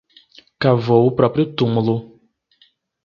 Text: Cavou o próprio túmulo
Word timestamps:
Cavou 0.59 1.05
o 1.05 1.11
próprio 1.15 1.53
túmulo 1.55 2.19